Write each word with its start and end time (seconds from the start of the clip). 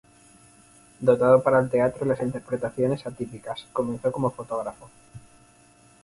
Dotado 0.99 1.43
para 1.43 1.59
el 1.59 1.69
teatro 1.69 2.03
y 2.03 2.09
las 2.09 2.21
interpretaciones 2.23 3.05
atípicas, 3.05 3.67
comenzó 3.71 4.11
como 4.11 4.31
fotógrafo. 4.31 4.89